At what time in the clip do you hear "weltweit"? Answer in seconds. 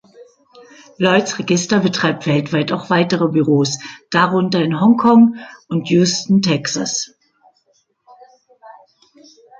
2.25-2.71